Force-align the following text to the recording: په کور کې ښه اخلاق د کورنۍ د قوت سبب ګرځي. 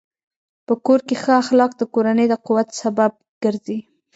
په 0.67 0.73
کور 0.85 0.99
کې 1.07 1.15
ښه 1.21 1.33
اخلاق 1.41 1.71
د 1.77 1.81
کورنۍ 1.93 2.25
د 2.29 2.33
قوت 2.45 2.67
سبب 2.81 3.11
ګرځي. 3.43 3.79